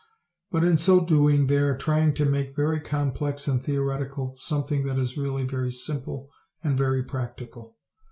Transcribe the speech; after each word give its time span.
But, 0.49 0.63
in 0.63 0.77
so 0.77 1.05
doing, 1.05 1.45
they 1.45 1.57
are 1.59 1.77
trying 1.77 2.15
to 2.15 2.25
make 2.25 2.55
very 2.55 2.79
complex 2.79 3.47
and 3.47 3.61
theoretical 3.61 4.33
something 4.35 4.83
that 4.87 4.97
is 4.97 5.15
really 5.15 5.43
very 5.43 5.71
simple 5.71 6.31
and 6.63 6.75
very 6.75 7.03
practical. 7.03 7.77